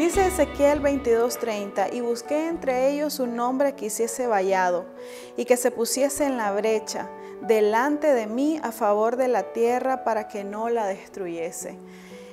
Dice 0.00 0.26
Ezequiel 0.26 0.80
22:30, 0.80 1.92
y 1.92 2.00
busqué 2.00 2.48
entre 2.48 2.88
ellos 2.88 3.20
un 3.20 3.38
hombre 3.38 3.74
que 3.74 3.84
hiciese 3.84 4.26
vallado 4.26 4.86
y 5.36 5.44
que 5.44 5.58
se 5.58 5.70
pusiese 5.70 6.24
en 6.24 6.38
la 6.38 6.52
brecha 6.52 7.10
delante 7.42 8.14
de 8.14 8.26
mí 8.26 8.58
a 8.62 8.72
favor 8.72 9.16
de 9.16 9.28
la 9.28 9.52
tierra 9.52 10.02
para 10.02 10.26
que 10.26 10.42
no 10.42 10.70
la 10.70 10.86
destruyese. 10.86 11.76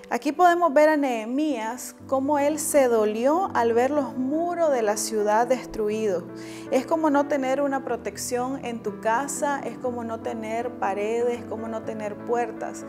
Aquí 0.10 0.32
podemos 0.32 0.74
ver 0.74 0.88
a 0.88 0.96
Nehemías 0.96 1.94
cómo 2.08 2.40
él 2.40 2.58
se 2.58 2.88
dolió 2.88 3.52
al 3.54 3.74
ver 3.74 3.92
los 3.92 4.16
muros 4.16 4.72
de 4.72 4.82
la 4.82 4.96
ciudad 4.96 5.46
destruidos. 5.46 6.24
Es 6.72 6.86
como 6.86 7.10
no 7.10 7.28
tener 7.28 7.60
una 7.60 7.84
protección 7.84 8.64
en 8.64 8.82
tu 8.82 9.02
casa, 9.02 9.60
es 9.60 9.78
como 9.78 10.06
no 10.06 10.22
tener 10.22 10.72
paredes, 10.80 11.44
como 11.50 11.68
no 11.68 11.82
tener 11.82 12.16
puertas. 12.16 12.86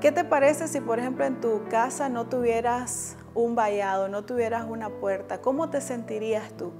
¿Qué 0.00 0.12
te 0.12 0.22
parece 0.22 0.68
si, 0.68 0.80
por 0.80 1.00
ejemplo, 1.00 1.24
en 1.24 1.40
tu 1.40 1.64
casa 1.68 2.08
no 2.08 2.28
tuvieras 2.28 3.16
un 3.34 3.54
vallado, 3.54 4.08
no 4.08 4.24
tuvieras 4.24 4.64
una 4.68 4.88
puerta? 4.88 5.40
¿Cómo 5.40 5.70
te 5.70 5.80
sentirías 5.80 6.52
tú? 6.52 6.72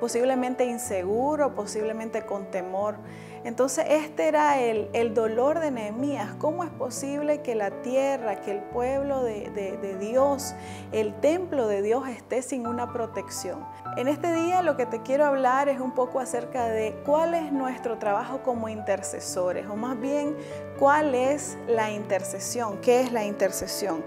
Posiblemente 0.00 0.64
inseguro, 0.64 1.54
posiblemente 1.54 2.22
con 2.22 2.50
temor. 2.50 2.96
Entonces 3.44 3.84
este 3.88 4.26
era 4.26 4.58
el, 4.60 5.14
dolor 5.14 5.60
de 5.60 5.70
Nehemías. 5.70 6.34
¿Cómo 6.38 6.64
es 6.64 6.70
posible 6.70 7.42
que 7.42 7.54
la 7.54 7.82
tierra, 7.82 8.40
que 8.40 8.50
el 8.50 8.60
pueblo 8.60 9.22
de, 9.22 9.50
de 9.50 9.98
Dios, 9.98 10.54
el 10.92 11.14
templo 11.20 11.68
de 11.68 11.82
Dios 11.82 12.08
esté 12.08 12.40
sin 12.40 12.66
una 12.66 12.92
protección? 12.92 13.64
En 13.96 14.08
este 14.08 14.32
día 14.32 14.62
lo 14.62 14.76
que 14.76 14.86
te 14.86 15.02
quiero 15.02 15.26
hablar 15.26 15.68
es 15.68 15.78
un 15.78 15.92
poco 15.92 16.20
acerca 16.20 16.66
de 16.66 16.96
cuál 17.04 17.34
es 17.34 17.52
nuestro 17.52 17.98
trabajo 17.98 18.40
como 18.42 18.68
intercesores, 18.68 19.66
o 19.68 19.76
más 19.76 20.00
bien 20.00 20.34
cuál 20.78 21.14
es 21.14 21.56
la 21.68 21.92
intercesión, 21.92 22.78
qué 22.80 23.02
es 23.02 23.12
la 23.12 23.24
intercesión. 23.24 24.02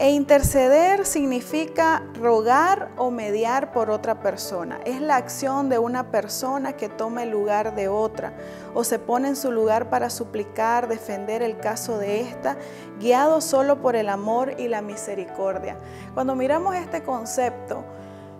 E 0.00 0.10
interceder 0.10 1.04
significa 1.04 2.04
rogar 2.14 2.88
o 2.96 3.10
mediar 3.10 3.72
por 3.72 3.90
otra 3.90 4.20
persona. 4.20 4.78
Es 4.84 5.00
la 5.00 5.16
acción 5.16 5.68
de 5.68 5.80
una 5.80 6.12
persona 6.12 6.74
que 6.74 6.88
toma 6.88 7.24
el 7.24 7.30
lugar 7.30 7.74
de 7.74 7.88
otra 7.88 8.32
o 8.74 8.84
se 8.84 9.00
pone 9.00 9.26
en 9.26 9.34
su 9.34 9.50
lugar 9.50 9.90
para 9.90 10.08
suplicar, 10.08 10.86
defender 10.86 11.42
el 11.42 11.58
caso 11.58 11.98
de 11.98 12.20
esta, 12.20 12.56
guiado 13.00 13.40
solo 13.40 13.82
por 13.82 13.96
el 13.96 14.08
amor 14.08 14.54
y 14.56 14.68
la 14.68 14.82
misericordia. 14.82 15.76
Cuando 16.14 16.36
miramos 16.36 16.76
este 16.76 17.02
concepto, 17.02 17.82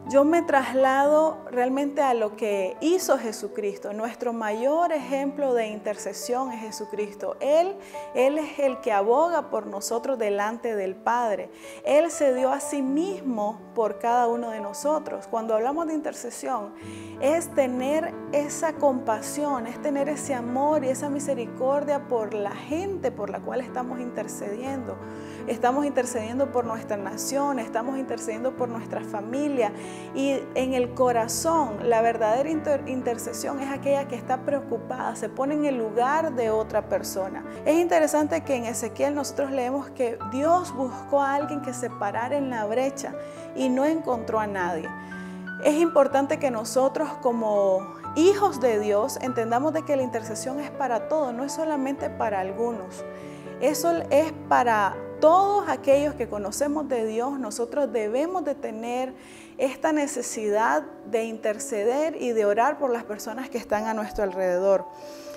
yo 0.08 0.24
me 0.24 0.40
traslado 0.42 1.36
realmente 1.50 2.00
a 2.00 2.14
lo 2.14 2.34
que 2.34 2.76
hizo 2.80 3.18
Jesucristo. 3.18 3.92
Nuestro 3.92 4.32
mayor 4.32 4.92
ejemplo 4.92 5.52
de 5.52 5.66
intercesión 5.66 6.50
es 6.50 6.60
Jesucristo. 6.62 7.36
Él, 7.40 7.76
Él 8.14 8.38
es 8.38 8.58
el 8.58 8.80
que 8.80 8.92
aboga 8.92 9.50
por 9.50 9.66
nosotros 9.66 10.18
delante 10.18 10.74
del 10.74 10.96
Padre. 10.96 11.50
Él 11.84 12.10
se 12.10 12.34
dio 12.34 12.50
a 12.50 12.60
sí 12.60 12.80
mismo 12.80 13.60
por 13.74 13.98
cada 13.98 14.28
uno 14.28 14.50
de 14.50 14.60
nosotros. 14.60 15.26
Cuando 15.26 15.54
hablamos 15.54 15.86
de 15.88 15.94
intercesión, 15.94 16.72
es 17.20 17.54
tener 17.54 18.14
esa 18.32 18.72
compasión, 18.74 19.66
es 19.66 19.80
tener 19.82 20.08
ese 20.08 20.34
amor 20.34 20.84
y 20.84 20.88
esa 20.88 21.10
misericordia 21.10 22.08
por 22.08 22.32
la 22.32 22.52
gente 22.52 23.10
por 23.10 23.28
la 23.28 23.40
cual 23.40 23.60
estamos 23.60 24.00
intercediendo. 24.00 24.96
Estamos 25.46 25.84
intercediendo 25.84 26.50
por 26.50 26.64
nuestra 26.64 26.96
nación, 26.96 27.58
estamos 27.58 27.98
intercediendo 27.98 28.56
por 28.56 28.68
nuestra 28.68 29.02
familia 29.02 29.72
y 30.14 30.41
en 30.54 30.74
el 30.74 30.94
corazón, 30.94 31.77
la 31.88 32.02
verdadera 32.02 32.50
intercesión 32.50 33.60
es 33.60 33.70
aquella 33.70 34.08
que 34.08 34.16
está 34.16 34.38
preocupada, 34.38 35.16
se 35.16 35.28
pone 35.28 35.54
en 35.54 35.64
el 35.64 35.77
lugar 35.77 36.34
de 36.34 36.50
otra 36.50 36.88
persona. 36.88 37.44
Es 37.64 37.77
interesante 37.77 38.41
que 38.42 38.56
en 38.56 38.64
Ezequiel 38.64 39.14
nosotros 39.14 39.50
leemos 39.50 39.91
que 39.91 40.19
Dios 40.32 40.74
buscó 40.74 41.22
a 41.22 41.34
alguien 41.34 41.62
que 41.62 41.72
se 41.72 41.91
parara 41.91 42.36
en 42.36 42.50
la 42.50 42.64
brecha 42.66 43.14
y 43.54 43.69
no 43.69 43.84
encontró 43.84 44.38
a 44.41 44.46
nadie. 44.46 44.88
Es 45.64 45.74
importante 45.74 46.38
que 46.38 46.50
nosotros 46.50 47.09
como 47.20 47.80
hijos 48.15 48.60
de 48.60 48.78
Dios 48.78 49.19
entendamos 49.20 49.72
de 49.72 49.84
que 49.84 49.97
la 49.97 50.03
intercesión 50.03 50.60
es 50.60 50.70
para 50.70 51.09
todos, 51.09 51.34
no 51.34 51.44
es 51.44 51.53
solamente 51.53 52.10
para 52.10 52.41
algunos. 52.41 53.04
Eso 53.60 53.92
es 54.10 54.32
para 54.48 54.94
todos 55.20 55.68
aquellos 55.68 56.14
que 56.14 56.28
conocemos 56.28 56.88
de 56.88 57.06
Dios, 57.06 57.38
nosotros 57.38 57.92
debemos 57.92 58.44
de 58.44 58.54
tener 58.54 59.14
esta 59.58 59.92
necesidad 59.92 60.82
de 61.10 61.24
interceder 61.24 62.20
y 62.20 62.32
de 62.32 62.44
orar 62.44 62.78
por 62.78 62.90
las 62.90 63.04
personas 63.04 63.50
que 63.50 63.58
están 63.58 63.86
a 63.86 63.94
nuestro 63.94 64.24
alrededor. 64.24 64.86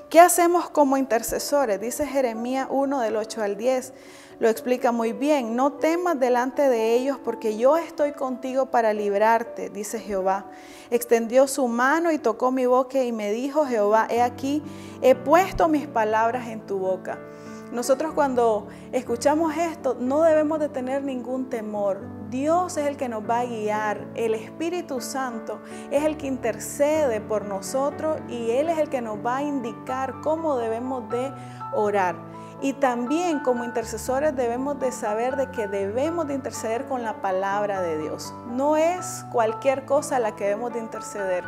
¿Qué 0.10 0.20
hacemos 0.20 0.70
como 0.70 0.98
intercesores? 0.98 1.80
Dice 1.80 2.06
Jeremías 2.06 2.68
1 2.70 3.00
del 3.00 3.16
8 3.16 3.44
al 3.44 3.56
10. 3.56 3.94
Lo 4.40 4.50
explica 4.50 4.92
muy 4.92 5.14
bien. 5.14 5.56
No 5.56 5.74
temas 5.74 6.20
delante 6.20 6.68
de 6.68 6.96
ellos 6.96 7.18
porque 7.24 7.58
yo 7.58 7.78
estoy 7.78 8.12
contigo 8.12 8.66
para 8.66 8.92
librarte, 8.92 9.70
dice 9.70 10.00
Jehová. 10.00 10.48
Extendió 10.90 11.48
su 11.48 11.68
mano 11.70 12.12
y 12.12 12.18
tocó 12.18 12.52
mi 12.52 12.66
boca 12.66 13.02
y 13.02 13.14
me 13.14 13.32
dijo 13.32 13.66
Jehová, 13.66 14.08
he 14.10 14.22
aquí, 14.22 14.62
he 15.02 15.16
puesto 15.16 15.70
mis 15.70 15.88
palabras 15.88 16.50
en 16.50 16.60
tu 16.66 16.78
boca. 16.78 17.18
Nosotros 17.72 18.12
cuando 18.14 18.68
escuchamos 18.92 19.56
esto 19.56 19.96
no 19.98 20.24
debemos 20.24 20.60
de 20.60 20.68
tener 20.68 21.04
ningún 21.04 21.50
temor. 21.50 22.02
Dios 22.30 22.76
es 22.76 22.86
el 22.86 22.98
que 22.98 23.08
nos 23.08 23.30
va 23.30 23.40
a 23.40 23.46
guiar. 23.46 24.08
El 24.16 24.36
Espíritu 24.36 25.00
Santo 25.00 25.62
es 25.90 26.04
el 26.04 26.18
que 26.18 26.28
intercede 26.28 27.22
por 27.22 27.46
nosotros 27.46 28.20
y 28.28 28.52
Él 28.52 28.68
es 28.68 28.78
el 28.78 28.90
que 28.90 29.02
nos 29.02 29.26
va 29.26 29.38
a 29.38 29.44
indicar 29.44 30.16
cómo 30.22 30.58
debemos 30.58 31.10
de 31.10 31.32
orar. 31.74 32.16
Y 32.62 32.74
también 32.74 33.40
como 33.40 33.64
intercesores 33.64 34.36
debemos 34.36 34.78
de 34.80 34.92
saber 34.92 35.38
de 35.38 35.50
que 35.50 35.68
debemos 35.68 36.28
de 36.28 36.34
interceder 36.36 36.86
con 36.86 37.04
la 37.04 37.22
palabra 37.22 37.82
de 37.82 37.98
Dios. 37.98 38.34
No 38.50 38.76
es 38.76 39.26
cualquier 39.32 39.86
cosa 39.86 40.20
la 40.20 40.36
que 40.36 40.44
debemos 40.44 40.74
de 40.74 40.80
interceder. 40.80 41.46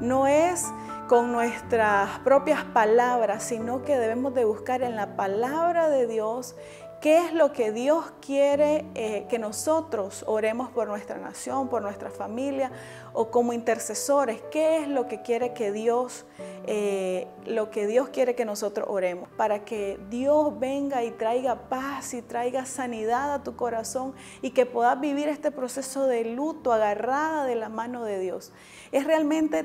No 0.00 0.26
es 0.26 0.66
con 1.08 1.32
nuestras 1.32 2.18
propias 2.18 2.64
palabras, 2.64 3.42
sino 3.42 3.82
que 3.82 3.96
debemos 3.96 4.34
de 4.34 4.44
buscar 4.44 4.82
en 4.82 4.94
la 4.94 5.16
palabra 5.16 5.88
de 5.88 6.06
Dios 6.06 6.54
qué 7.00 7.24
es 7.24 7.32
lo 7.32 7.52
que 7.52 7.72
Dios 7.72 8.12
quiere 8.20 8.84
eh, 8.94 9.26
que 9.30 9.38
nosotros 9.38 10.22
oremos 10.26 10.68
por 10.68 10.86
nuestra 10.86 11.16
nación, 11.16 11.68
por 11.68 11.80
nuestra 11.80 12.10
familia 12.10 12.70
o 13.14 13.30
como 13.30 13.54
intercesores, 13.54 14.42
qué 14.50 14.82
es 14.82 14.88
lo 14.88 15.08
que 15.08 15.22
quiere 15.22 15.54
que 15.54 15.72
Dios, 15.72 16.26
eh, 16.66 17.26
lo 17.46 17.70
que 17.70 17.86
Dios 17.86 18.10
quiere 18.10 18.34
que 18.34 18.44
nosotros 18.44 18.86
oremos, 18.90 19.30
para 19.30 19.64
que 19.64 19.98
Dios 20.10 20.58
venga 20.58 21.04
y 21.04 21.10
traiga 21.12 21.68
paz 21.70 22.12
y 22.12 22.20
traiga 22.20 22.66
sanidad 22.66 23.32
a 23.32 23.42
tu 23.42 23.56
corazón 23.56 24.12
y 24.42 24.50
que 24.50 24.66
puedas 24.66 25.00
vivir 25.00 25.28
este 25.28 25.50
proceso 25.52 26.06
de 26.06 26.24
luto 26.26 26.70
agarrada 26.70 27.46
de 27.46 27.54
la 27.54 27.70
mano 27.70 28.04
de 28.04 28.18
Dios. 28.18 28.52
Es 28.92 29.04
realmente 29.06 29.64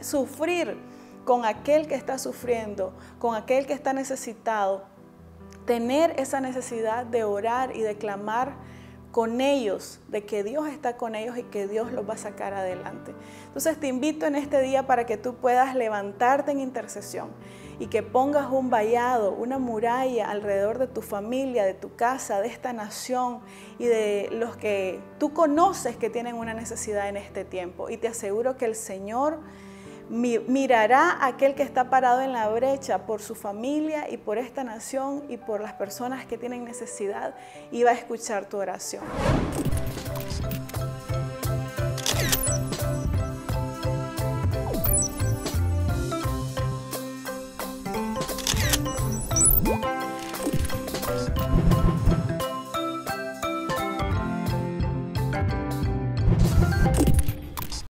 sufrir 0.00 0.76
con 1.24 1.44
aquel 1.44 1.86
que 1.86 1.94
está 1.94 2.18
sufriendo, 2.18 2.92
con 3.18 3.34
aquel 3.34 3.66
que 3.66 3.74
está 3.74 3.92
necesitado, 3.92 4.84
tener 5.66 6.18
esa 6.18 6.40
necesidad 6.40 7.04
de 7.04 7.24
orar 7.24 7.76
y 7.76 7.82
de 7.82 7.96
clamar 7.96 8.54
con 9.10 9.40
ellos, 9.40 10.00
de 10.08 10.24
que 10.24 10.44
Dios 10.44 10.68
está 10.68 10.96
con 10.96 11.14
ellos 11.14 11.36
y 11.36 11.42
que 11.42 11.66
Dios 11.66 11.92
los 11.92 12.08
va 12.08 12.14
a 12.14 12.18
sacar 12.18 12.54
adelante. 12.54 13.12
Entonces 13.46 13.78
te 13.78 13.88
invito 13.88 14.26
en 14.26 14.36
este 14.36 14.60
día 14.62 14.86
para 14.86 15.06
que 15.06 15.16
tú 15.16 15.34
puedas 15.34 15.74
levantarte 15.74 16.52
en 16.52 16.60
intercesión 16.60 17.28
y 17.78 17.86
que 17.86 18.02
pongas 18.02 18.50
un 18.50 18.70
vallado, 18.70 19.32
una 19.32 19.58
muralla 19.58 20.30
alrededor 20.30 20.78
de 20.78 20.88
tu 20.88 21.00
familia, 21.00 21.64
de 21.64 21.74
tu 21.74 21.94
casa, 21.94 22.40
de 22.40 22.48
esta 22.48 22.72
nación 22.72 23.40
y 23.78 23.86
de 23.86 24.28
los 24.32 24.56
que 24.56 25.00
tú 25.18 25.32
conoces 25.32 25.96
que 25.96 26.10
tienen 26.10 26.34
una 26.34 26.54
necesidad 26.54 27.08
en 27.08 27.16
este 27.16 27.44
tiempo. 27.44 27.88
Y 27.88 27.96
te 27.96 28.08
aseguro 28.08 28.56
que 28.56 28.64
el 28.64 28.74
Señor 28.74 29.40
mirará 30.08 31.24
aquel 31.26 31.54
que 31.54 31.62
está 31.62 31.90
parado 31.90 32.20
en 32.20 32.32
la 32.32 32.48
brecha 32.48 33.06
por 33.06 33.20
su 33.20 33.34
familia 33.34 34.10
y 34.10 34.16
por 34.16 34.38
esta 34.38 34.64
nación 34.64 35.24
y 35.28 35.36
por 35.36 35.60
las 35.60 35.74
personas 35.74 36.26
que 36.26 36.38
tienen 36.38 36.64
necesidad 36.64 37.34
y 37.70 37.82
va 37.82 37.90
a 37.90 37.94
escuchar 37.94 38.46
tu 38.46 38.56
oración. 38.58 39.04